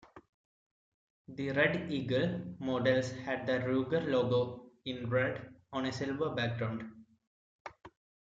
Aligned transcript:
The 1.27 1.51
"Red 1.51 1.91
Eagle" 1.91 2.41
models 2.57 3.11
had 3.11 3.45
the 3.45 3.59
Ruger 3.59 4.03
logo 4.09 4.71
in 4.85 5.07
red 5.11 5.53
on 5.73 5.85
a 5.85 5.91
silver 5.93 6.33
background. 6.33 7.05